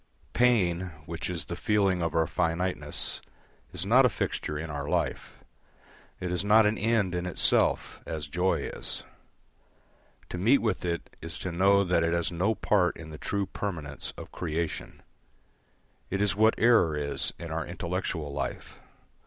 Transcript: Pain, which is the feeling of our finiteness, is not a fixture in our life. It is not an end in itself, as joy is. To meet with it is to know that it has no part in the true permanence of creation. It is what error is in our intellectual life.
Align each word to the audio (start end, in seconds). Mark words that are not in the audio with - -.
Pain, 0.33 0.89
which 1.05 1.29
is 1.29 1.45
the 1.45 1.55
feeling 1.55 2.01
of 2.01 2.15
our 2.15 2.25
finiteness, 2.25 3.21
is 3.71 3.85
not 3.85 4.03
a 4.03 4.09
fixture 4.09 4.57
in 4.57 4.71
our 4.71 4.89
life. 4.89 5.37
It 6.19 6.31
is 6.31 6.43
not 6.43 6.65
an 6.65 6.75
end 6.75 7.13
in 7.13 7.27
itself, 7.27 8.01
as 8.07 8.25
joy 8.27 8.61
is. 8.61 9.03
To 10.29 10.39
meet 10.39 10.57
with 10.57 10.83
it 10.85 11.15
is 11.21 11.37
to 11.37 11.51
know 11.51 11.83
that 11.83 12.03
it 12.03 12.13
has 12.15 12.31
no 12.31 12.55
part 12.55 12.97
in 12.97 13.11
the 13.11 13.19
true 13.19 13.45
permanence 13.45 14.11
of 14.17 14.31
creation. 14.31 15.03
It 16.09 16.19
is 16.19 16.35
what 16.35 16.55
error 16.57 16.97
is 16.97 17.35
in 17.37 17.51
our 17.51 17.63
intellectual 17.63 18.33
life. 18.33 18.79